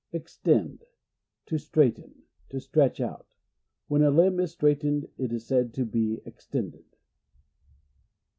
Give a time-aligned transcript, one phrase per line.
[0.11, 0.83] Extend.—
[1.45, 3.27] To straighten; to stretch out.
[3.87, 6.85] When a limb is straightened it is said to be extended.